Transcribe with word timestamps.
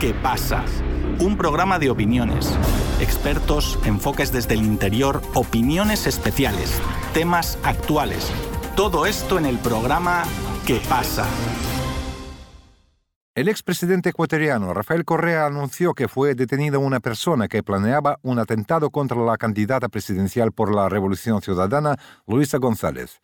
¿Qué 0.00 0.12
pasa? 0.12 0.62
Un 1.20 1.38
programa 1.38 1.78
de 1.78 1.88
opiniones, 1.88 2.52
expertos, 3.00 3.78
enfoques 3.84 4.30
desde 4.30 4.52
el 4.52 4.62
interior, 4.62 5.22
opiniones 5.32 6.06
especiales, 6.06 6.82
temas 7.14 7.58
actuales. 7.64 8.30
Todo 8.76 9.06
esto 9.06 9.38
en 9.38 9.46
el 9.46 9.58
programa 9.58 10.24
¿Qué 10.66 10.82
pasa? 10.86 11.24
El 13.34 13.48
expresidente 13.48 14.10
ecuatoriano 14.10 14.74
Rafael 14.74 15.04
Correa 15.06 15.46
anunció 15.46 15.94
que 15.94 16.08
fue 16.08 16.34
detenida 16.34 16.78
una 16.78 17.00
persona 17.00 17.48
que 17.48 17.62
planeaba 17.62 18.18
un 18.22 18.38
atentado 18.38 18.90
contra 18.90 19.16
la 19.18 19.38
candidata 19.38 19.88
presidencial 19.88 20.52
por 20.52 20.74
la 20.74 20.90
Revolución 20.90 21.40
Ciudadana, 21.40 21.96
Luisa 22.26 22.58
González. 22.58 23.20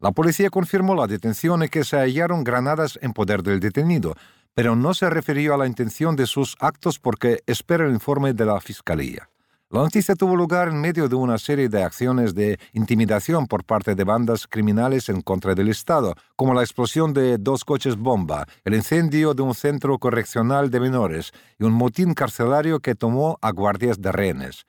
La 0.00 0.12
policía 0.12 0.50
confirmó 0.50 0.94
la 0.94 1.06
detención 1.06 1.64
y 1.64 1.68
que 1.68 1.82
se 1.82 1.96
hallaron 1.96 2.44
granadas 2.44 2.98
en 3.02 3.12
poder 3.12 3.42
del 3.42 3.58
detenido, 3.58 4.14
pero 4.54 4.76
no 4.76 4.94
se 4.94 5.10
refirió 5.10 5.54
a 5.54 5.58
la 5.58 5.66
intención 5.66 6.16
de 6.16 6.26
sus 6.26 6.56
actos 6.60 6.98
porque 6.98 7.42
espera 7.46 7.86
el 7.86 7.92
informe 7.92 8.32
de 8.32 8.46
la 8.46 8.60
Fiscalía. 8.60 9.28
La 9.70 9.80
noticia 9.80 10.14
tuvo 10.14 10.36
lugar 10.36 10.68
en 10.68 10.80
medio 10.80 11.08
de 11.08 11.16
una 11.16 11.36
serie 11.36 11.68
de 11.68 11.82
acciones 11.82 12.32
de 12.32 12.60
intimidación 12.74 13.48
por 13.48 13.64
parte 13.64 13.96
de 13.96 14.04
bandas 14.04 14.46
criminales 14.46 15.08
en 15.08 15.20
contra 15.20 15.56
del 15.56 15.68
Estado, 15.68 16.14
como 16.36 16.54
la 16.54 16.62
explosión 16.62 17.12
de 17.12 17.38
dos 17.38 17.64
coches 17.64 17.96
bomba, 17.96 18.46
el 18.64 18.74
incendio 18.74 19.34
de 19.34 19.42
un 19.42 19.52
centro 19.52 19.98
correccional 19.98 20.70
de 20.70 20.78
menores 20.78 21.32
y 21.58 21.64
un 21.64 21.72
motín 21.72 22.14
carcelario 22.14 22.78
que 22.78 22.94
tomó 22.94 23.36
a 23.42 23.50
guardias 23.50 24.00
de 24.00 24.12
rehenes. 24.12 24.64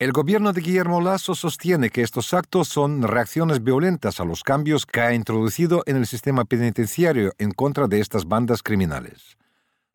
El 0.00 0.12
gobierno 0.12 0.54
de 0.54 0.62
Guillermo 0.62 1.02
Lasso 1.02 1.34
sostiene 1.34 1.90
que 1.90 2.00
estos 2.00 2.32
actos 2.32 2.68
son 2.68 3.02
reacciones 3.02 3.62
violentas 3.62 4.18
a 4.18 4.24
los 4.24 4.42
cambios 4.42 4.86
que 4.86 5.02
ha 5.02 5.12
introducido 5.12 5.82
en 5.84 5.96
el 5.96 6.06
sistema 6.06 6.46
penitenciario 6.46 7.34
en 7.36 7.50
contra 7.50 7.86
de 7.86 8.00
estas 8.00 8.26
bandas 8.26 8.62
criminales. 8.62 9.36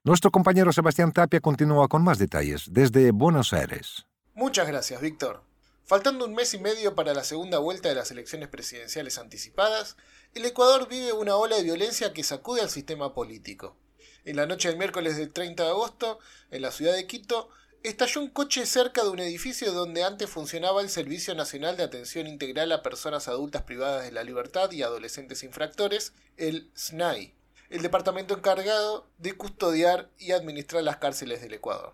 Nuestro 0.04 0.30
compañero 0.30 0.72
Sebastián 0.72 1.12
Tapia 1.12 1.40
continúa 1.40 1.88
con 1.88 2.04
más 2.04 2.20
detalles 2.20 2.72
desde 2.72 3.10
Buenos 3.10 3.52
Aires. 3.52 4.06
Muchas 4.36 4.68
gracias, 4.68 5.02
Víctor. 5.02 5.42
Faltando 5.86 6.26
un 6.26 6.36
mes 6.36 6.54
y 6.54 6.60
medio 6.60 6.94
para 6.94 7.16
la 7.16 7.24
segunda 7.24 7.58
vuelta 7.58 7.90
de 7.90 7.96
las 7.96 8.12
elecciones 8.12 8.50
presidenciales 8.50 9.18
anticipadas, 9.18 9.98
el 10.36 10.46
Ecuador 10.46 10.88
vive 10.88 11.14
una 11.14 11.36
ola 11.36 11.56
de 11.56 11.64
violencia 11.64 12.14
que 12.14 12.24
sacude 12.24 12.62
al 12.62 12.70
sistema 12.70 13.16
político. 13.16 13.76
En 14.24 14.36
la 14.36 14.46
noche 14.46 14.68
del 14.68 14.78
miércoles 14.78 15.18
del 15.18 15.34
30 15.34 15.64
de 15.64 15.70
agosto, 15.70 16.20
en 16.52 16.62
la 16.62 16.72
ciudad 16.72 16.94
de 16.94 17.08
Quito, 17.08 17.50
estalló 17.88 18.22
un 18.22 18.30
coche 18.30 18.66
cerca 18.66 19.04
de 19.04 19.10
un 19.10 19.20
edificio 19.20 19.72
donde 19.72 20.04
antes 20.04 20.30
funcionaba 20.30 20.82
el 20.82 20.90
Servicio 20.90 21.36
Nacional 21.36 21.78
de 21.78 21.84
Atención 21.84 22.26
Integral 22.26 22.72
a 22.72 22.82
Personas 22.82 23.28
Adultas 23.28 23.62
Privadas 23.62 24.04
de 24.04 24.12
la 24.12 24.24
Libertad 24.24 24.72
y 24.72 24.82
Adolescentes 24.82 25.44
Infractores, 25.44 26.14
el 26.38 26.72
SNAI, 26.76 27.36
el 27.70 27.84
departamento 27.84 28.36
encargado 28.36 29.08
de 29.20 29.34
custodiar 29.34 30.10
y 30.18 30.32
administrar 30.32 30.84
las 30.84 30.98
cárceles 30.98 31.42
del 31.42 31.54
Ecuador. 31.54 31.94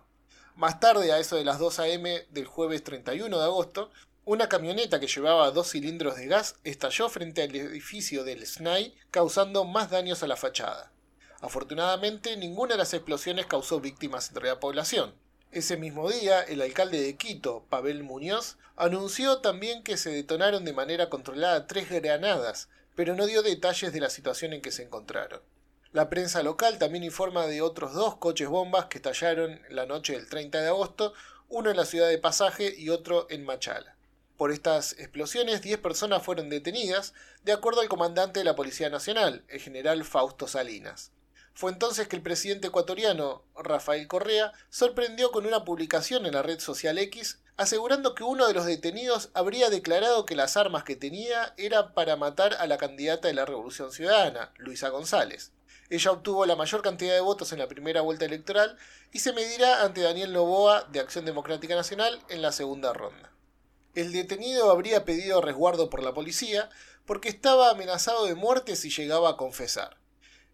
Más 0.54 0.80
tarde, 0.80 1.12
a 1.12 1.18
eso 1.18 1.36
de 1.36 1.44
las 1.44 1.58
2 1.58 1.80
a.m. 1.80 2.26
del 2.30 2.46
jueves 2.46 2.82
31 2.84 3.38
de 3.38 3.44
agosto, 3.44 3.90
una 4.24 4.48
camioneta 4.48 4.98
que 4.98 5.08
llevaba 5.08 5.50
dos 5.50 5.72
cilindros 5.72 6.16
de 6.16 6.26
gas 6.26 6.56
estalló 6.64 7.10
frente 7.10 7.42
al 7.42 7.54
edificio 7.54 8.24
del 8.24 8.46
SNAI, 8.46 8.94
causando 9.10 9.64
más 9.64 9.90
daños 9.90 10.22
a 10.22 10.26
la 10.26 10.36
fachada. 10.36 10.90
Afortunadamente, 11.42 12.36
ninguna 12.36 12.74
de 12.74 12.78
las 12.78 12.94
explosiones 12.94 13.46
causó 13.46 13.80
víctimas 13.80 14.28
entre 14.28 14.46
la 14.46 14.60
población. 14.60 15.14
Ese 15.52 15.76
mismo 15.76 16.10
día, 16.10 16.40
el 16.40 16.62
alcalde 16.62 16.98
de 17.02 17.14
Quito, 17.18 17.66
Pavel 17.68 18.02
Muñoz, 18.04 18.56
anunció 18.74 19.42
también 19.42 19.82
que 19.82 19.98
se 19.98 20.08
detonaron 20.08 20.64
de 20.64 20.72
manera 20.72 21.10
controlada 21.10 21.66
tres 21.66 21.90
granadas, 21.90 22.70
pero 22.94 23.14
no 23.14 23.26
dio 23.26 23.42
detalles 23.42 23.92
de 23.92 24.00
la 24.00 24.08
situación 24.08 24.54
en 24.54 24.62
que 24.62 24.70
se 24.70 24.82
encontraron. 24.82 25.42
La 25.92 26.08
prensa 26.08 26.42
local 26.42 26.78
también 26.78 27.04
informa 27.04 27.46
de 27.46 27.60
otros 27.60 27.92
dos 27.92 28.16
coches 28.16 28.48
bombas 28.48 28.86
que 28.86 28.96
estallaron 28.96 29.60
la 29.68 29.84
noche 29.84 30.14
del 30.14 30.26
30 30.26 30.58
de 30.58 30.68
agosto, 30.68 31.12
uno 31.50 31.68
en 31.68 31.76
la 31.76 31.84
ciudad 31.84 32.08
de 32.08 32.16
Pasaje 32.16 32.74
y 32.74 32.88
otro 32.88 33.26
en 33.28 33.44
Machala. 33.44 33.94
Por 34.38 34.52
estas 34.52 34.94
explosiones, 34.98 35.60
10 35.60 35.80
personas 35.80 36.22
fueron 36.22 36.48
detenidas, 36.48 37.12
de 37.44 37.52
acuerdo 37.52 37.82
al 37.82 37.90
comandante 37.90 38.40
de 38.40 38.44
la 38.46 38.56
Policía 38.56 38.88
Nacional, 38.88 39.44
el 39.48 39.60
general 39.60 40.02
Fausto 40.04 40.48
Salinas. 40.48 41.12
Fue 41.54 41.70
entonces 41.70 42.08
que 42.08 42.16
el 42.16 42.22
presidente 42.22 42.68
ecuatoriano, 42.68 43.44
Rafael 43.56 44.08
Correa, 44.08 44.52
sorprendió 44.70 45.30
con 45.32 45.46
una 45.46 45.64
publicación 45.64 46.26
en 46.26 46.34
la 46.34 46.42
red 46.42 46.60
social 46.60 46.98
X 46.98 47.42
asegurando 47.56 48.14
que 48.14 48.24
uno 48.24 48.46
de 48.48 48.54
los 48.54 48.66
detenidos 48.66 49.30
habría 49.34 49.70
declarado 49.70 50.24
que 50.24 50.36
las 50.36 50.56
armas 50.56 50.84
que 50.84 50.96
tenía 50.96 51.54
eran 51.56 51.94
para 51.94 52.16
matar 52.16 52.54
a 52.54 52.66
la 52.66 52.78
candidata 52.78 53.28
de 53.28 53.34
la 53.34 53.44
Revolución 53.44 53.92
Ciudadana, 53.92 54.52
Luisa 54.56 54.88
González. 54.88 55.52
Ella 55.90 56.10
obtuvo 56.10 56.46
la 56.46 56.56
mayor 56.56 56.82
cantidad 56.82 57.12
de 57.12 57.20
votos 57.20 57.52
en 57.52 57.58
la 57.58 57.68
primera 57.68 58.00
vuelta 58.00 58.24
electoral 58.24 58.78
y 59.12 59.18
se 59.18 59.32
medirá 59.32 59.84
ante 59.84 60.00
Daniel 60.00 60.32
Novoa 60.32 60.84
de 60.90 61.00
Acción 61.00 61.26
Democrática 61.26 61.74
Nacional 61.74 62.18
en 62.30 62.40
la 62.40 62.52
segunda 62.52 62.94
ronda. 62.94 63.30
El 63.94 64.10
detenido 64.12 64.70
habría 64.70 65.04
pedido 65.04 65.42
resguardo 65.42 65.90
por 65.90 66.02
la 66.02 66.14
policía 66.14 66.70
porque 67.04 67.28
estaba 67.28 67.70
amenazado 67.70 68.24
de 68.24 68.34
muerte 68.34 68.74
si 68.74 68.88
llegaba 68.88 69.30
a 69.30 69.36
confesar. 69.36 69.98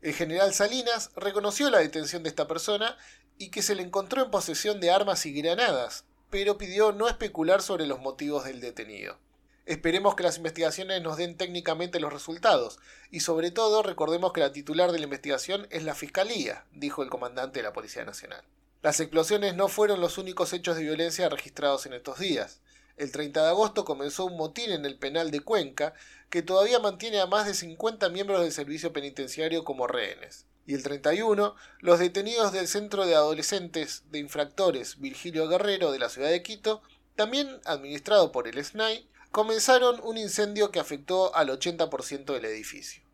El 0.00 0.14
general 0.14 0.54
Salinas 0.54 1.10
reconoció 1.16 1.70
la 1.70 1.78
detención 1.78 2.22
de 2.22 2.28
esta 2.28 2.46
persona 2.46 2.96
y 3.36 3.50
que 3.50 3.62
se 3.62 3.74
le 3.74 3.82
encontró 3.82 4.24
en 4.24 4.30
posesión 4.30 4.80
de 4.80 4.90
armas 4.90 5.26
y 5.26 5.32
granadas, 5.32 6.04
pero 6.30 6.58
pidió 6.58 6.92
no 6.92 7.08
especular 7.08 7.62
sobre 7.62 7.86
los 7.86 8.00
motivos 8.00 8.44
del 8.44 8.60
detenido. 8.60 9.18
Esperemos 9.66 10.14
que 10.14 10.22
las 10.22 10.38
investigaciones 10.38 11.02
nos 11.02 11.16
den 11.16 11.36
técnicamente 11.36 12.00
los 12.00 12.12
resultados, 12.12 12.78
y 13.10 13.20
sobre 13.20 13.50
todo 13.50 13.82
recordemos 13.82 14.32
que 14.32 14.40
la 14.40 14.52
titular 14.52 14.92
de 14.92 14.98
la 14.98 15.04
investigación 15.04 15.66
es 15.70 15.82
la 15.82 15.94
Fiscalía, 15.94 16.64
dijo 16.72 17.02
el 17.02 17.10
comandante 17.10 17.58
de 17.58 17.64
la 17.64 17.72
Policía 17.72 18.04
Nacional. 18.04 18.42
Las 18.82 19.00
explosiones 19.00 19.56
no 19.56 19.68
fueron 19.68 20.00
los 20.00 20.16
únicos 20.16 20.52
hechos 20.52 20.76
de 20.76 20.84
violencia 20.84 21.28
registrados 21.28 21.84
en 21.86 21.92
estos 21.92 22.18
días. 22.18 22.60
El 22.98 23.12
30 23.12 23.42
de 23.42 23.48
agosto 23.48 23.84
comenzó 23.84 24.24
un 24.24 24.36
motín 24.36 24.72
en 24.72 24.84
el 24.84 24.98
penal 24.98 25.30
de 25.30 25.38
Cuenca, 25.38 25.94
que 26.30 26.42
todavía 26.42 26.80
mantiene 26.80 27.20
a 27.20 27.26
más 27.26 27.46
de 27.46 27.54
50 27.54 28.08
miembros 28.08 28.42
del 28.42 28.50
servicio 28.50 28.92
penitenciario 28.92 29.62
como 29.62 29.86
rehenes. 29.86 30.46
Y 30.66 30.74
el 30.74 30.82
31, 30.82 31.54
los 31.78 31.98
detenidos 32.00 32.52
del 32.52 32.66
Centro 32.66 33.06
de 33.06 33.14
Adolescentes 33.14 34.02
de 34.10 34.18
Infractores 34.18 34.98
Virgilio 34.98 35.46
Guerrero 35.48 35.92
de 35.92 36.00
la 36.00 36.08
ciudad 36.08 36.28
de 36.28 36.42
Quito, 36.42 36.82
también 37.14 37.60
administrado 37.64 38.32
por 38.32 38.48
el 38.48 38.62
SNAI, 38.62 39.08
comenzaron 39.30 40.00
un 40.02 40.18
incendio 40.18 40.72
que 40.72 40.80
afectó 40.80 41.34
al 41.36 41.50
80% 41.50 42.34
del 42.34 42.44
edificio. 42.46 43.07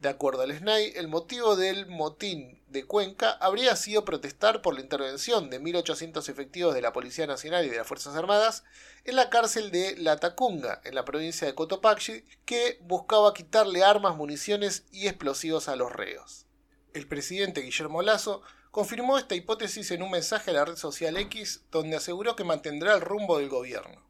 De 0.00 0.08
acuerdo 0.08 0.42
al 0.42 0.56
SNAI, 0.56 0.92
el 0.94 1.08
motivo 1.08 1.56
del 1.56 1.86
motín 1.86 2.62
de 2.68 2.84
Cuenca 2.84 3.32
habría 3.40 3.74
sido 3.74 4.04
protestar 4.04 4.62
por 4.62 4.74
la 4.74 4.80
intervención 4.80 5.50
de 5.50 5.60
1.800 5.60 6.28
efectivos 6.28 6.72
de 6.72 6.82
la 6.82 6.92
Policía 6.92 7.26
Nacional 7.26 7.66
y 7.66 7.68
de 7.68 7.78
las 7.78 7.86
Fuerzas 7.86 8.14
Armadas 8.14 8.62
en 9.04 9.16
la 9.16 9.28
cárcel 9.28 9.72
de 9.72 9.96
La 9.96 10.16
Tacunga, 10.18 10.80
en 10.84 10.94
la 10.94 11.04
provincia 11.04 11.48
de 11.48 11.56
Cotopaxi, 11.56 12.24
que 12.44 12.78
buscaba 12.82 13.34
quitarle 13.34 13.82
armas, 13.82 14.14
municiones 14.14 14.84
y 14.92 15.08
explosivos 15.08 15.68
a 15.68 15.74
los 15.74 15.92
reos. 15.92 16.46
El 16.94 17.08
presidente 17.08 17.62
Guillermo 17.62 18.00
Lasso 18.00 18.42
confirmó 18.70 19.18
esta 19.18 19.34
hipótesis 19.34 19.90
en 19.90 20.02
un 20.02 20.12
mensaje 20.12 20.52
a 20.52 20.54
la 20.54 20.64
red 20.64 20.76
social 20.76 21.16
X 21.16 21.64
donde 21.72 21.96
aseguró 21.96 22.36
que 22.36 22.44
mantendrá 22.44 22.94
el 22.94 23.00
rumbo 23.00 23.38
del 23.38 23.48
gobierno. 23.48 24.07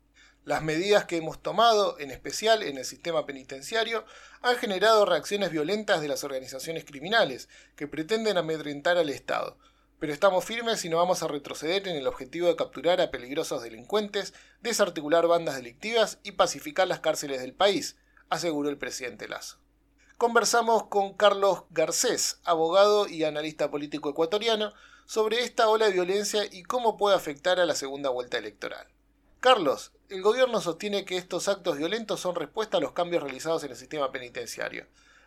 Las 0.49 0.63
medidas 0.63 1.05
que 1.05 1.19
hemos 1.19 1.43
tomado, 1.43 1.99
en 1.99 2.11
especial 2.11 2.63
en 2.63 2.79
el 2.79 2.87
sistema 2.87 3.27
penitenciario, 3.27 4.07
han 4.41 4.57
generado 4.57 5.05
reacciones 5.05 5.51
violentas 5.51 6.01
de 6.01 6.09
las 6.09 6.25
organizaciones 6.25 6.87
criminales, 6.87 7.51
que 7.77 7.87
pretenden 7.87 8.39
amedrentar 8.39 8.97
al 8.97 9.11
Estado. 9.11 9.59
Pero 9.99 10.11
estamos 10.11 10.47
firmes 10.47 10.83
y 10.87 10.89
no 10.89 10.97
vamos 10.97 11.23
a 11.23 11.29
retroceder 11.29 11.87
en 11.87 11.97
el 11.97 12.07
objetivo 12.07 12.49
de 12.49 12.57
capturar 12.57 12.99
a 13.03 13.11
peligrosos 13.11 13.63
delincuentes, 13.63 14.33
desarticular 14.63 15.27
bandas 15.27 15.55
delictivas 15.55 16.19
y 16.23 16.33
pacificar 16.33 16.89
las 16.89 17.01
cárceles 17.01 17.43
del 17.43 17.53
país, 17.53 17.99
aseguró 18.31 18.71
el 18.71 18.79
presidente 18.79 19.29
Lazo. 19.29 19.59
Conversamos 20.17 20.85
con 20.85 21.13
Carlos 21.13 21.65
Garcés, 21.69 22.41
abogado 22.45 23.07
y 23.07 23.25
analista 23.25 23.71
político 23.71 24.09
ecuatoriano, 24.09 24.73
sobre 25.05 25.43
esta 25.45 25.69
ola 25.69 25.89
de 25.89 25.93
violencia 25.93 26.47
y 26.51 26.63
cómo 26.63 26.97
puede 26.97 27.17
afectar 27.17 27.61
a 27.61 27.67
la 27.67 27.75
segunda 27.75 28.09
vuelta 28.09 28.39
electoral. 28.39 28.89
Carlos, 29.41 29.93
el 30.09 30.21
gobierno 30.21 30.61
sostiene 30.61 31.05
que 31.05 31.17
estos 31.17 31.47
actos 31.47 31.79
violentos 31.79 32.19
son 32.19 32.35
respuesta 32.35 32.79
a 32.79 32.81
los 32.81 32.91
cambios 32.91 33.23
realizados 33.23 33.63
en 33.63 33.71
el 33.71 33.77
sistema 33.77 34.11
penitenciario. 34.11 34.87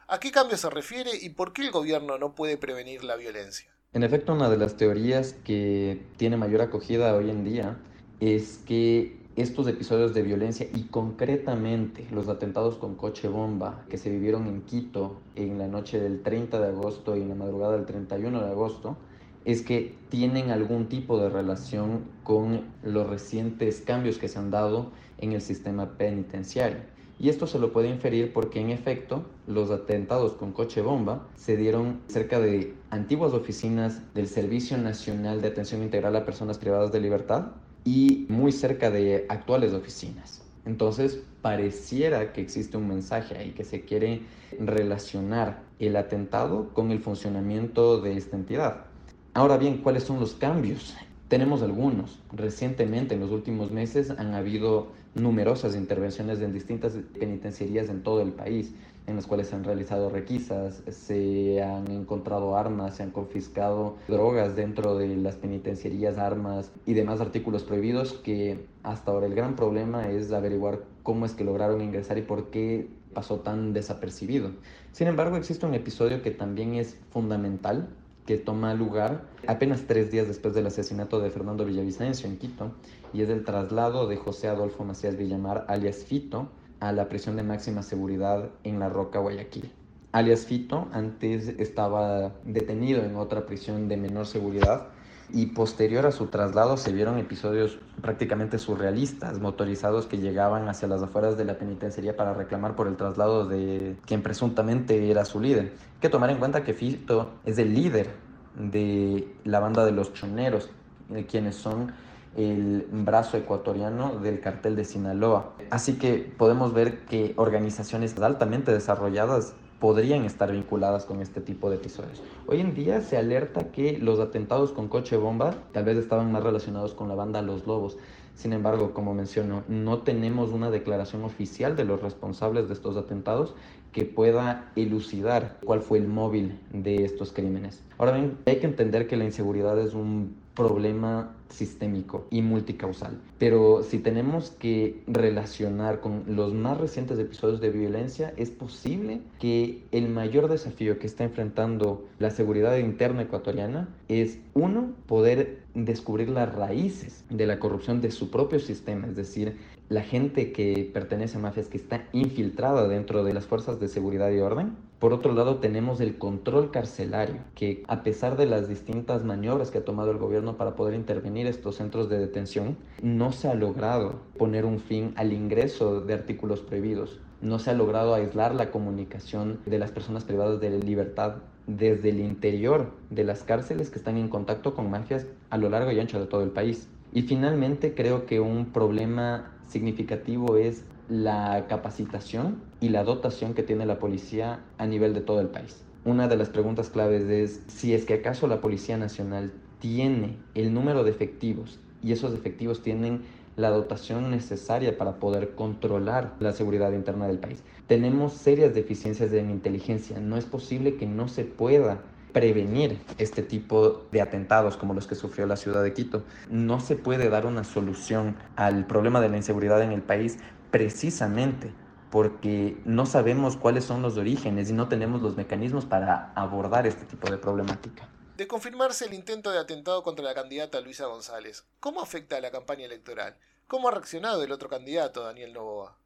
¿A 0.10 0.19
qué 0.19 0.31
cambios 0.31 0.60
se 0.60 0.69
refiere 0.69 1.12
y 1.22 1.30
por 1.30 1.54
qué 1.54 1.62
el 1.62 1.72
gobierno 1.72 2.18
no 2.18 2.36
puede 2.36 2.58
prevenir 2.58 3.06
la 3.06 3.16
violencia? 3.16 3.72
En 3.94 4.04
efecto, 4.04 4.34
una 4.34 4.50
de 4.50 4.58
las 4.58 4.75
teorías 4.75 5.34
que 5.46 6.06
tiene 6.18 6.36
mayor 6.36 6.62
acogida 6.62 7.16
hoy 7.16 7.30
en 7.30 7.46
día 7.46 7.78
es 8.19 8.60
que 8.66 9.18
estos 9.38 9.66
episodios 9.69 10.13
de 10.13 10.24
violencia 10.24 10.68
y 10.74 10.88
concretamente 10.88 12.06
los 12.12 12.28
atentados 12.28 12.75
con 12.75 12.96
coche 12.96 13.30
bomba 13.30 13.86
que 13.90 13.98
se 13.98 14.10
vivieron 14.10 14.46
en 14.48 14.63
Quito 14.63 15.22
en 15.36 15.58
la 15.58 15.68
noche 15.68 16.02
del 16.02 16.22
30 16.22 16.60
de 16.60 16.68
agosto 16.68 17.16
y 17.16 17.22
en 17.22 17.30
la 17.30 17.36
madrugada 17.36 17.78
del 17.78 17.86
31 17.86 18.42
de 18.44 18.52
agosto 18.52 18.98
es 19.46 19.62
que 19.62 19.96
tienen 20.10 20.52
algún 20.52 20.88
tipo 20.88 21.20
de 21.20 21.30
relación 21.30 22.06
con 22.24 22.62
los 22.84 23.10
recientes 23.10 23.82
cambios 23.82 24.18
que 24.18 24.28
se 24.28 24.40
han 24.40 24.52
dado 24.52 24.92
en 25.18 25.34
el 25.34 25.42
sistema 25.42 25.98
penitenciario. 25.98 26.80
Y 27.20 27.30
esto 27.30 27.46
se 27.46 27.60
lo 27.60 27.72
puede 27.72 27.88
inferir 27.88 28.34
porque 28.34 28.60
en 28.60 28.72
efecto 28.72 29.24
los 29.46 29.70
atentados 29.70 30.34
con 30.34 30.54
coche 30.54 30.82
bomba 30.82 31.28
se 31.36 31.56
dieron 31.56 32.00
cerca 32.08 32.40
de 32.40 32.74
antiguas 32.90 33.34
oficinas 33.34 34.02
del 34.16 34.28
Servicio 34.28 34.76
Nacional 34.78 35.40
de 35.40 35.50
Atención 35.50 35.84
Integral 35.84 36.16
a 36.16 36.26
Personas 36.26 36.58
Privadas 36.58 36.92
de 36.92 37.00
Libertad 37.00 37.52
y 37.86 38.26
muy 38.28 38.52
cerca 38.52 38.90
de 38.90 39.28
actuales 39.30 39.74
oficinas. 39.74 40.42
Entonces, 40.66 41.22
pareciera 41.42 42.34
que 42.34 42.42
existe 42.42 42.78
un 42.78 42.88
mensaje 42.88 43.38
ahí 43.38 43.52
que 43.52 43.64
se 43.64 43.82
quiere 43.82 44.22
relacionar 44.60 45.64
el 45.80 45.96
atentado 45.96 46.74
con 46.74 46.92
el 46.92 47.00
funcionamiento 47.00 48.02
de 48.02 48.18
esta 48.18 48.36
entidad. 48.36 48.91
Ahora 49.33 49.57
bien, 49.57 49.78
¿cuáles 49.78 50.04
son 50.04 50.19
los 50.19 50.33
cambios? 50.33 50.94
Tenemos 51.30 51.62
algunos. 51.62 52.19
Recientemente, 52.33 53.16
en 53.16 53.22
los 53.22 53.31
últimos 53.31 53.72
meses, 53.72 54.10
han 54.10 54.33
habido 54.33 54.89
numerosas 55.16 55.74
intervenciones 55.74 56.42
en 56.42 56.51
distintas 56.51 56.98
penitenciarías 57.18 57.88
en 57.88 58.04
todo 58.04 58.22
el 58.22 58.33
país, 58.33 58.75
en 59.07 59.16
las 59.16 59.28
cuales 59.28 59.48
se 59.48 59.56
han 59.56 59.63
realizado 59.63 60.10
requisas, 60.10 60.83
se 60.89 61.63
han 61.63 61.89
encontrado 61.89 62.57
armas, 62.57 62.98
se 62.98 63.04
han 63.04 63.12
confiscado 63.12 63.95
drogas 64.10 64.57
dentro 64.57 64.98
de 64.98 65.16
las 65.16 65.38
penitenciarías, 65.38 66.18
armas 66.18 66.74
y 66.86 66.94
demás 66.94 67.22
artículos 67.22 67.63
prohibidos 67.63 68.12
que 68.12 68.66
hasta 68.84 69.12
ahora 69.12 69.27
el 69.27 69.34
gran 69.34 69.56
problema 69.56 70.10
es 70.10 70.34
averiguar 70.34 70.81
cómo 71.04 71.25
es 71.25 71.36
que 71.36 71.45
lograron 71.45 71.80
ingresar 71.80 72.18
y 72.18 72.24
por 72.24 72.50
qué 72.50 72.89
pasó 73.13 73.39
tan 73.39 73.72
desapercibido. 73.72 74.51
Sin 74.92 75.07
embargo, 75.07 75.38
existe 75.38 75.66
un 75.66 75.74
episodio 75.74 76.22
que 76.22 76.31
también 76.31 76.75
es 76.75 76.98
fundamental 77.12 77.88
que 78.26 78.38
toma 78.38 78.74
lugar 78.74 79.24
apenas 79.48 79.88
tres 79.88 80.12
días 80.12 80.28
después 80.28 80.54
del 80.54 80.68
asesinato 80.68 81.20
de 81.20 81.30
Fernando 81.30 81.66
Villavicencio 81.66 82.28
en 82.28 82.38
Quito 82.38 82.72
y 83.14 83.22
es 83.22 83.30
el 83.30 83.44
traslado 83.44 84.08
de 84.08 84.18
José 84.18 84.48
Adolfo 84.48 84.84
Macías 84.84 85.18
Villamar, 85.18 85.66
alias 85.68 86.06
Fito, 86.06 86.50
a 86.80 86.92
la 86.92 87.10
prisión 87.10 87.36
de 87.36 87.44
máxima 87.44 87.84
seguridad 87.84 88.50
en 88.64 88.80
La 88.80 88.90
Roca, 88.90 89.20
Guayaquil. 89.20 89.72
Alias 90.12 90.46
Fito 90.46 90.88
antes 90.92 91.48
estaba 91.60 92.34
detenido 92.44 93.04
en 93.04 93.16
otra 93.16 93.46
prisión 93.46 93.88
de 93.88 93.98
menor 93.98 94.26
seguridad 94.26 94.88
y 95.33 95.48
posterior 95.48 96.06
a 96.06 96.12
su 96.12 96.28
traslado 96.28 96.78
se 96.78 96.92
vieron 96.92 97.18
episodios 97.18 97.80
prácticamente 98.01 98.57
surrealistas, 98.60 99.39
motorizados 99.39 100.06
que 100.06 100.18
llegaban 100.18 100.68
hacia 100.69 100.88
las 100.88 101.01
afueras 101.01 101.38
de 101.38 101.45
la 101.45 101.57
penitenciaría 101.57 102.16
para 102.16 102.33
reclamar 102.33 102.75
por 102.75 102.88
el 102.88 102.98
traslado 102.98 103.48
de 103.48 103.95
quien 104.06 104.22
presuntamente 104.24 105.10
era 105.10 105.25
su 105.25 105.39
líder. 105.39 105.66
Hay 105.66 106.00
que 106.01 106.10
tomar 106.10 106.30
en 106.30 106.38
cuenta 106.38 106.63
que 106.63 106.74
Fito 106.74 107.31
es 107.45 107.57
el 107.57 107.74
líder 107.74 108.10
de 108.56 109.33
la 109.44 109.60
banda 109.60 109.86
de 109.86 109.92
los 109.92 110.13
choneros, 110.13 110.69
eh, 111.13 111.25
quienes 111.30 111.56
son 111.56 111.94
el 112.36 112.88
brazo 112.92 113.38
ecuatoriano 113.38 114.19
del 114.19 114.39
cartel 114.39 114.75
de 114.75 114.86
Sinaloa. 114.86 115.54
Así 115.69 115.98
que 115.98 116.34
podemos 116.38 116.74
ver 116.74 117.06
que 117.06 117.34
organizaciones 117.36 118.18
altamente 118.18 118.72
desarrolladas 118.72 119.54
podrían 119.81 120.25
estar 120.25 120.51
vinculadas 120.51 121.06
con 121.06 121.22
este 121.22 121.42
tipo 121.42 121.72
de 121.72 121.78
episodios. 121.78 122.22
Hoy 122.45 122.62
en 122.62 122.75
día 122.75 123.01
se 123.01 123.18
alerta 123.18 123.72
que 123.72 123.98
los 123.98 124.19
atentados 124.19 124.72
con 124.72 124.88
coche 124.88 125.18
bomba 125.18 125.56
tal 125.74 125.86
vez 125.86 125.98
estaban 125.98 126.31
más 126.31 126.44
relacionados 126.44 126.94
con 126.94 127.10
la 127.10 127.16
banda 127.16 127.42
Los 127.42 127.66
Lobos. 127.66 127.98
Sin 128.36 128.54
embargo, 128.54 128.94
como 128.94 129.16
menciono, 129.16 129.63
no 129.68 130.04
tenemos 130.04 130.51
una 130.51 130.69
declaración 130.69 131.24
oficial 131.24 131.75
de 131.75 131.86
los 131.86 132.00
responsables 132.00 132.68
de 132.68 132.75
estos 132.75 132.95
atentados 132.95 133.56
que 133.92 134.06
pueda 134.06 134.72
elucidar 134.75 135.57
cuál 135.66 135.81
fue 135.81 135.98
el 135.98 136.07
móvil 136.07 136.60
de 136.72 137.04
estos 137.04 137.34
crímenes. 137.34 137.84
Ahora 137.98 138.13
bien, 138.13 138.38
hay 138.45 138.57
que 138.57 138.68
entender 138.68 139.07
que 139.07 139.18
la 139.18 139.25
inseguridad 139.25 139.80
es 139.80 139.95
un 139.95 140.36
problema 140.62 141.36
sistémico 141.50 142.25
y 142.30 142.42
multicausal. 142.42 143.19
Pero 143.38 143.84
si 143.84 144.00
tenemos 144.00 144.52
que 144.52 145.04
relacionar 145.08 146.00
con 146.00 146.24
los 146.28 146.54
más 146.54 146.80
recientes 146.80 147.19
episodios 147.19 147.60
de 147.60 147.69
violencia, 147.69 148.34
es 148.38 148.50
posible 148.50 149.22
que 149.40 149.84
el 149.92 150.08
mayor 150.10 150.50
desafío 150.50 151.00
que 151.00 151.08
está 151.08 151.24
enfrentando 151.24 152.06
la 152.19 152.30
seguridad 152.30 152.78
interna 152.78 153.24
ecuatoriana 153.24 153.90
es, 154.08 154.40
uno, 154.54 154.92
poder 155.08 155.62
descubrir 155.74 156.30
las 156.30 156.54
raíces 156.54 157.24
de 157.30 157.48
la 157.48 157.60
corrupción 157.60 158.02
de 158.02 158.12
su 158.12 158.30
propio 158.30 158.60
sistema, 158.60 159.08
es 159.08 159.16
decir, 159.16 159.58
la 159.92 160.04
gente 160.04 160.54
que 160.54 160.90
pertenece 160.94 161.38
a 161.38 161.42
mafias 161.42 161.68
que 161.68 161.76
está 161.76 162.06
infiltrada 162.14 162.88
dentro 162.88 163.26
de 163.26 163.34
las 163.34 163.46
fuerzas 163.46 163.78
de 163.82 163.90
seguridad 163.90 164.32
y 164.32 164.40
orden. 164.40 164.78
Por 165.00 165.12
otro 165.12 165.34
lado, 165.34 165.58
tenemos 165.58 166.00
el 166.00 166.18
control 166.18 166.72
carcelario, 166.72 167.42
que 167.56 167.84
a 167.90 168.02
pesar 168.02 168.38
de 168.38 168.46
las 168.46 168.70
distintas 168.70 169.26
maniobras 169.26 169.70
que 169.70 169.80
ha 169.80 169.84
tomado 169.84 170.12
el 170.12 170.18
gobierno 170.18 170.56
para 170.56 170.78
poder 170.78 170.94
intervenir 170.94 171.46
estos 171.46 171.76
centros 171.76 172.08
de 172.08 172.20
detención, 172.20 172.78
no 173.04 173.34
se 173.34 173.50
ha 173.50 173.54
logrado 173.54 174.22
poner 174.38 174.64
un 174.64 174.80
fin 174.80 175.12
al 175.18 175.34
ingreso 175.34 176.00
de 176.00 176.14
artículos 176.14 176.62
prohibidos. 176.62 177.20
No 177.42 177.60
se 177.60 177.72
ha 177.72 177.74
logrado 177.74 178.14
aislar 178.14 178.56
la 178.56 178.72
comunicación 178.72 179.60
de 179.66 179.78
las 179.78 179.92
personas 179.92 180.24
privadas 180.24 180.62
de 180.62 180.70
libertad 180.70 181.40
desde 181.68 182.12
el 182.12 182.22
interior 182.22 182.92
de 183.10 183.26
las 183.26 183.44
cárceles 183.44 183.90
que 183.90 184.00
están 184.00 184.16
en 184.16 184.30
contacto 184.30 184.74
con 184.74 184.90
mafias 184.90 185.28
a 185.50 185.58
lo 185.58 185.70
largo 185.70 185.92
y 185.92 186.00
ancho 186.00 186.18
de 186.18 186.28
todo 186.28 186.44
el 186.44 186.52
país. 186.52 186.88
Y 187.13 187.24
finalmente 187.24 187.94
creo 187.94 188.25
que 188.25 188.40
un 188.40 188.68
problema 188.68 189.52
significativo 189.68 190.56
es 190.56 190.84
la 191.10 191.66
capacitación 191.68 192.62
y 192.80 192.90
la 192.90 193.04
dotación 193.04 193.54
que 193.54 193.63
tiene 193.63 193.86
la 193.86 194.00
policía 194.00 194.62
a 194.78 194.86
nivel 194.86 195.13
de 195.13 195.22
todo 195.22 195.42
el 195.42 195.48
país. 195.48 195.84
Una 196.06 196.28
de 196.28 196.38
las 196.38 196.50
preguntas 196.50 196.90
claves 196.90 197.24
es 197.24 197.63
si 197.68 197.94
es 197.94 198.06
que 198.06 198.16
acaso 198.16 198.48
la 198.48 198.62
Policía 198.62 198.98
Nacional 198.98 199.52
tiene 199.80 200.38
el 200.56 200.74
número 200.74 201.04
de 201.04 201.12
efectivos 201.12 201.80
y 202.02 202.13
esos 202.13 202.34
efectivos 202.34 202.81
tienen 202.81 203.22
la 203.58 203.69
dotación 203.69 204.31
necesaria 204.31 204.98
para 204.98 205.19
poder 205.19 205.54
controlar 205.56 206.34
la 206.40 206.54
seguridad 206.54 206.94
interna 206.94 207.28
del 207.28 207.40
país. 207.40 207.62
Tenemos 207.88 208.34
serias 208.34 208.74
deficiencias 208.74 209.34
en 209.34 209.52
inteligencia. 209.52 210.19
No 210.19 210.38
es 210.38 210.46
posible 210.46 210.96
que 210.96 211.06
no 211.06 211.28
se 211.28 211.44
pueda 211.44 212.02
prevenir 212.31 213.01
este 213.18 213.42
tipo 213.44 214.07
de 214.12 214.22
atentados 214.22 214.78
como 214.78 214.94
los 214.94 215.07
que 215.07 215.16
sufrió 215.16 215.45
la 215.48 215.57
ciudad 215.57 215.83
de 215.83 215.94
Quito. 215.94 216.24
No 216.50 216.80
se 216.80 216.95
puede 216.95 217.30
dar 217.30 217.45
una 217.45 217.63
solución 217.63 218.38
al 218.56 218.86
problema 218.88 219.22
de 219.22 219.30
la 219.30 219.38
inseguridad 219.38 219.81
en 219.81 219.92
el 219.92 220.01
país 220.01 220.38
precisamente 220.72 221.74
porque 222.12 222.78
no 222.83 223.06
sabemos 223.06 223.56
cuáles 223.56 223.86
son 223.86 224.01
los 224.01 224.18
orígenes 224.18 224.69
y 224.69 224.74
no 224.74 224.89
tenemos 224.89 225.22
los 225.22 225.38
mecanismos 225.38 225.86
para 225.86 226.33
abordar 226.36 226.86
este 226.86 227.06
tipo 227.06 227.31
de 227.31 227.38
problemática. 227.38 228.07
De 228.36 228.48
confirmarse 228.48 229.06
el 229.06 229.13
intento 229.13 229.51
de 229.51 229.60
atentado 229.60 230.04
contra 230.04 230.25
la 230.25 230.34
candidata 230.34 230.81
Luisa 230.81 231.06
González, 231.06 231.66
¿cómo 231.80 232.01
afecta 232.01 232.38
a 232.38 232.42
la 232.42 232.51
campaña 232.51 232.86
electoral? 232.86 233.38
¿Cómo 233.68 233.88
ha 233.88 233.92
reaccionado 233.92 234.44
el 234.44 234.51
otro 234.51 234.68
candidato, 234.68 235.24
Daniel 235.24 235.54
Novoa? 235.54 236.00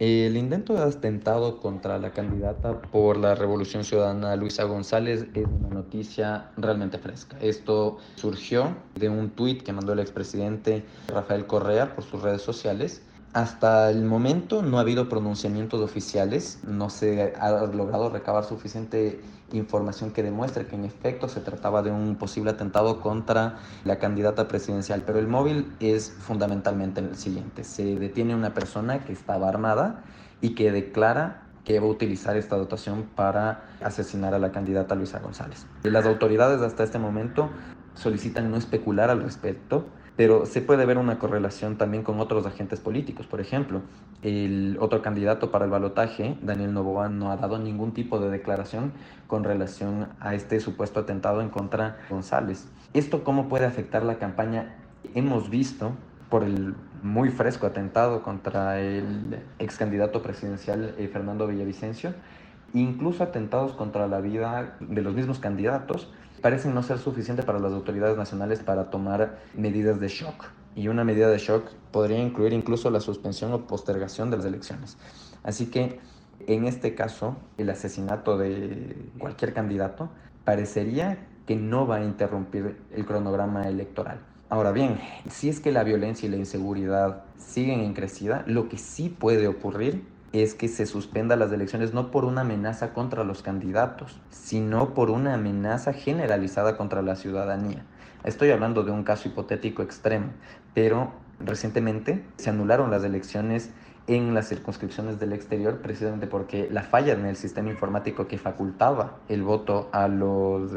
El 0.00 0.38
intento 0.38 0.72
de 0.72 0.82
atentado 0.82 1.60
contra 1.60 1.98
la 1.98 2.14
candidata 2.14 2.80
por 2.80 3.18
la 3.18 3.34
Revolución 3.34 3.84
Ciudadana 3.84 4.34
Luisa 4.34 4.64
González 4.64 5.26
es 5.34 5.44
una 5.44 5.68
noticia 5.68 6.52
realmente 6.56 6.96
fresca. 6.96 7.36
Esto 7.42 7.98
surgió 8.14 8.74
de 8.94 9.10
un 9.10 9.28
tuit 9.28 9.62
que 9.62 9.74
mandó 9.74 9.92
el 9.92 9.98
expresidente 9.98 10.86
Rafael 11.08 11.46
Correa 11.46 11.94
por 11.94 12.04
sus 12.04 12.22
redes 12.22 12.40
sociales 12.40 13.02
hasta 13.32 13.90
el 13.90 14.04
momento 14.04 14.62
no 14.62 14.78
ha 14.78 14.80
habido 14.80 15.08
pronunciamientos 15.08 15.80
oficiales, 15.80 16.58
no 16.66 16.90
se 16.90 17.34
ha 17.38 17.50
logrado 17.66 18.10
recabar 18.10 18.44
suficiente 18.44 19.20
información 19.52 20.10
que 20.10 20.22
demuestre 20.22 20.66
que 20.66 20.76
en 20.76 20.84
efecto 20.84 21.28
se 21.28 21.40
trataba 21.40 21.82
de 21.82 21.90
un 21.90 22.16
posible 22.16 22.50
atentado 22.50 23.00
contra 23.00 23.58
la 23.84 23.98
candidata 23.98 24.48
presidencial, 24.48 25.02
pero 25.06 25.18
el 25.18 25.28
móvil 25.28 25.72
es 25.80 26.10
fundamentalmente 26.10 27.00
el 27.00 27.16
siguiente, 27.16 27.64
se 27.64 27.96
detiene 27.96 28.34
una 28.34 28.54
persona 28.54 29.04
que 29.04 29.12
estaba 29.12 29.48
armada 29.48 30.02
y 30.40 30.54
que 30.54 30.72
declara 30.72 31.42
que 31.64 31.78
va 31.78 31.86
a 31.86 31.90
utilizar 31.90 32.36
esta 32.36 32.56
dotación 32.56 33.04
para 33.14 33.64
asesinar 33.82 34.34
a 34.34 34.38
la 34.38 34.50
candidata 34.50 34.94
Luisa 34.94 35.20
González. 35.20 35.66
Las 35.82 36.06
autoridades 36.06 36.60
hasta 36.62 36.82
este 36.82 36.98
momento 36.98 37.50
solicitan 37.94 38.50
no 38.50 38.56
especular 38.56 39.10
al 39.10 39.22
respecto, 39.22 39.86
pero 40.16 40.46
se 40.46 40.60
puede 40.60 40.84
ver 40.84 40.98
una 40.98 41.18
correlación 41.18 41.76
también 41.76 42.02
con 42.02 42.20
otros 42.20 42.44
agentes 42.46 42.80
políticos. 42.80 43.26
Por 43.26 43.40
ejemplo, 43.40 43.80
el 44.22 44.76
otro 44.80 45.02
candidato 45.02 45.50
para 45.50 45.64
el 45.64 45.70
balotaje, 45.70 46.36
Daniel 46.42 46.74
Novoa, 46.74 47.08
no 47.08 47.30
ha 47.30 47.36
dado 47.36 47.58
ningún 47.58 47.92
tipo 47.92 48.18
de 48.20 48.30
declaración 48.30 48.92
con 49.26 49.44
relación 49.44 50.08
a 50.20 50.34
este 50.34 50.60
supuesto 50.60 51.00
atentado 51.00 51.40
en 51.40 51.48
contra 51.48 51.96
de 52.02 52.08
González. 52.10 52.68
¿Esto 52.92 53.24
cómo 53.24 53.48
puede 53.48 53.66
afectar 53.66 54.02
la 54.02 54.18
campaña? 54.18 54.76
Hemos 55.14 55.48
visto 55.48 55.92
por 56.28 56.44
el 56.44 56.74
muy 57.02 57.30
fresco 57.30 57.66
atentado 57.66 58.22
contra 58.22 58.80
el 58.80 59.38
ex 59.58 59.76
candidato 59.76 60.22
presidencial 60.22 60.94
eh, 60.98 61.08
Fernando 61.08 61.46
Villavicencio, 61.46 62.14
incluso 62.74 63.24
atentados 63.24 63.72
contra 63.72 64.06
la 64.06 64.20
vida 64.20 64.76
de 64.80 65.02
los 65.02 65.14
mismos 65.14 65.38
candidatos, 65.38 66.12
parecen 66.40 66.74
no 66.74 66.82
ser 66.82 66.98
suficientes 66.98 67.44
para 67.44 67.58
las 67.58 67.72
autoridades 67.72 68.16
nacionales 68.16 68.60
para 68.60 68.90
tomar 68.90 69.38
medidas 69.54 70.00
de 70.00 70.08
shock. 70.08 70.46
Y 70.74 70.88
una 70.88 71.04
medida 71.04 71.28
de 71.28 71.38
shock 71.38 71.68
podría 71.90 72.18
incluir 72.18 72.52
incluso 72.52 72.90
la 72.90 73.00
suspensión 73.00 73.52
o 73.52 73.66
postergación 73.66 74.30
de 74.30 74.36
las 74.36 74.46
elecciones. 74.46 74.96
Así 75.42 75.66
que 75.66 76.00
en 76.46 76.66
este 76.66 76.94
caso, 76.94 77.36
el 77.58 77.70
asesinato 77.70 78.38
de 78.38 78.96
cualquier 79.18 79.52
candidato 79.52 80.08
parecería 80.44 81.26
que 81.46 81.56
no 81.56 81.86
va 81.86 81.96
a 81.96 82.04
interrumpir 82.04 82.78
el 82.92 83.04
cronograma 83.04 83.68
electoral. 83.68 84.20
Ahora 84.48 84.72
bien, 84.72 84.98
si 85.28 85.48
es 85.48 85.60
que 85.60 85.70
la 85.70 85.84
violencia 85.84 86.26
y 86.26 86.30
la 86.30 86.36
inseguridad 86.36 87.24
siguen 87.36 87.80
en 87.80 87.94
crecida, 87.94 88.42
lo 88.46 88.68
que 88.68 88.78
sí 88.78 89.08
puede 89.08 89.46
ocurrir 89.48 90.04
es 90.32 90.54
que 90.54 90.68
se 90.68 90.86
suspenda 90.86 91.36
las 91.36 91.52
elecciones 91.52 91.92
no 91.92 92.10
por 92.10 92.24
una 92.24 92.42
amenaza 92.42 92.92
contra 92.92 93.24
los 93.24 93.42
candidatos, 93.42 94.20
sino 94.30 94.94
por 94.94 95.10
una 95.10 95.34
amenaza 95.34 95.92
generalizada 95.92 96.76
contra 96.76 97.02
la 97.02 97.16
ciudadanía. 97.16 97.84
Estoy 98.22 98.50
hablando 98.50 98.84
de 98.84 98.92
un 98.92 99.02
caso 99.02 99.28
hipotético 99.28 99.82
extremo, 99.82 100.26
pero 100.74 101.12
recientemente 101.40 102.24
se 102.36 102.50
anularon 102.50 102.90
las 102.90 103.02
elecciones 103.02 103.70
en 104.06 104.34
las 104.34 104.48
circunscripciones 104.48 105.20
del 105.20 105.32
exterior 105.32 105.78
precisamente 105.78 106.26
porque 106.26 106.68
la 106.70 106.82
falla 106.82 107.12
en 107.12 107.26
el 107.26 107.36
sistema 107.36 107.70
informático 107.70 108.26
que 108.26 108.38
facultaba 108.38 109.18
el 109.28 109.42
voto 109.42 109.88
a 109.92 110.08
los, 110.08 110.72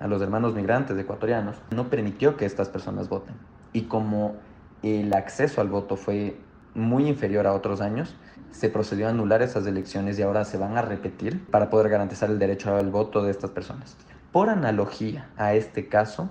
a 0.00 0.06
los 0.06 0.22
hermanos 0.22 0.54
migrantes 0.54 0.96
ecuatorianos 0.98 1.56
no 1.70 1.88
permitió 1.88 2.36
que 2.36 2.46
estas 2.46 2.68
personas 2.68 3.08
voten. 3.08 3.34
Y 3.72 3.82
como 3.82 4.36
el 4.82 5.12
acceso 5.14 5.60
al 5.60 5.68
voto 5.68 5.96
fue 5.96 6.36
muy 6.74 7.08
inferior 7.08 7.46
a 7.46 7.54
otros 7.54 7.80
años, 7.80 8.14
se 8.50 8.68
procedió 8.70 9.06
a 9.06 9.10
anular 9.10 9.42
esas 9.42 9.66
elecciones 9.66 10.18
y 10.18 10.22
ahora 10.22 10.44
se 10.44 10.58
van 10.58 10.76
a 10.76 10.82
repetir 10.82 11.44
para 11.46 11.70
poder 11.70 11.88
garantizar 11.90 12.30
el 12.30 12.38
derecho 12.38 12.74
al 12.74 12.90
voto 12.90 13.22
de 13.22 13.30
estas 13.30 13.50
personas. 13.50 13.96
Por 14.32 14.48
analogía 14.50 15.28
a 15.36 15.54
este 15.54 15.88
caso, 15.88 16.30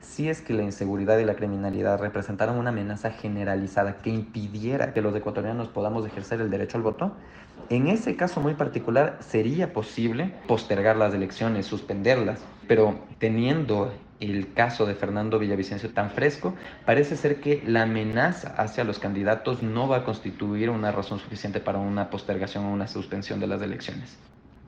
si 0.00 0.28
es 0.28 0.40
que 0.40 0.54
la 0.54 0.62
inseguridad 0.62 1.18
y 1.18 1.24
la 1.24 1.34
criminalidad 1.34 2.00
representaran 2.00 2.56
una 2.56 2.70
amenaza 2.70 3.10
generalizada 3.10 4.00
que 4.02 4.10
impidiera 4.10 4.92
que 4.92 5.02
los 5.02 5.14
ecuatorianos 5.14 5.68
podamos 5.68 6.06
ejercer 6.06 6.40
el 6.40 6.50
derecho 6.50 6.76
al 6.76 6.82
voto, 6.82 7.12
en 7.70 7.88
ese 7.88 8.16
caso 8.16 8.40
muy 8.40 8.54
particular 8.54 9.18
sería 9.20 9.72
posible 9.72 10.32
postergar 10.46 10.96
las 10.96 11.12
elecciones, 11.14 11.66
suspenderlas, 11.66 12.40
pero 12.66 12.98
teniendo 13.18 13.92
el 14.20 14.52
caso 14.52 14.86
de 14.86 14.94
Fernando 14.94 15.38
Villavicencio 15.38 15.90
tan 15.90 16.10
fresco, 16.10 16.54
parece 16.84 17.16
ser 17.16 17.40
que 17.40 17.62
la 17.66 17.82
amenaza 17.82 18.54
hacia 18.56 18.84
los 18.84 18.98
candidatos 18.98 19.62
no 19.62 19.88
va 19.88 19.98
a 19.98 20.04
constituir 20.04 20.70
una 20.70 20.92
razón 20.92 21.18
suficiente 21.18 21.60
para 21.60 21.78
una 21.78 22.10
postergación 22.10 22.64
o 22.64 22.72
una 22.72 22.88
suspensión 22.88 23.40
de 23.40 23.46
las 23.46 23.62
elecciones. 23.62 24.16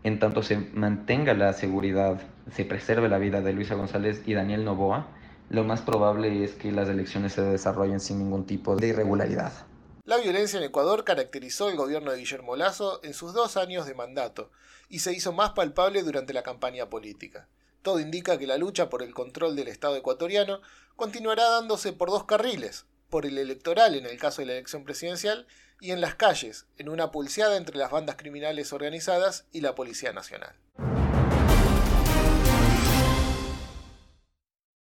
En 0.02 0.18
tanto 0.18 0.42
se 0.42 0.56
mantenga 0.56 1.34
la 1.34 1.52
seguridad, 1.52 2.20
se 2.52 2.64
preserve 2.64 3.08
la 3.08 3.18
vida 3.18 3.40
de 3.40 3.52
Luisa 3.52 3.74
González 3.74 4.22
y 4.26 4.34
Daniel 4.34 4.64
Novoa, 4.64 5.08
lo 5.50 5.64
más 5.64 5.82
probable 5.82 6.44
es 6.44 6.52
que 6.52 6.70
las 6.70 6.88
elecciones 6.88 7.32
se 7.32 7.42
desarrollen 7.42 7.98
sin 7.98 8.18
ningún 8.18 8.46
tipo 8.46 8.76
de 8.76 8.88
irregularidad. 8.88 9.52
La 10.04 10.16
violencia 10.16 10.58
en 10.58 10.64
Ecuador 10.64 11.04
caracterizó 11.04 11.68
el 11.68 11.76
gobierno 11.76 12.12
de 12.12 12.18
Guillermo 12.18 12.56
Lazo 12.56 13.00
en 13.02 13.14
sus 13.14 13.34
dos 13.34 13.56
años 13.56 13.84
de 13.86 13.94
mandato 13.94 14.50
y 14.88 15.00
se 15.00 15.12
hizo 15.12 15.32
más 15.32 15.50
palpable 15.50 16.02
durante 16.02 16.32
la 16.32 16.42
campaña 16.42 16.88
política. 16.88 17.48
Todo 17.82 18.00
indica 18.00 18.38
que 18.38 18.46
la 18.46 18.58
lucha 18.58 18.90
por 18.90 19.02
el 19.02 19.14
control 19.14 19.56
del 19.56 19.68
Estado 19.68 19.96
ecuatoriano 19.96 20.60
continuará 20.96 21.48
dándose 21.48 21.92
por 21.92 22.10
dos 22.10 22.24
carriles, 22.24 22.84
por 23.08 23.26
el 23.26 23.38
electoral 23.38 23.94
en 23.94 24.06
el 24.06 24.18
caso 24.18 24.42
de 24.42 24.46
la 24.46 24.52
elección 24.52 24.84
presidencial 24.84 25.46
y 25.80 25.92
en 25.92 26.00
las 26.00 26.14
calles, 26.14 26.66
en 26.76 26.88
una 26.88 27.10
pulseada 27.10 27.56
entre 27.56 27.78
las 27.78 27.90
bandas 27.90 28.16
criminales 28.16 28.72
organizadas 28.72 29.46
y 29.50 29.62
la 29.62 29.74
Policía 29.74 30.12
Nacional. 30.12 30.54